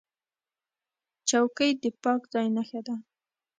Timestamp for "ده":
2.87-2.95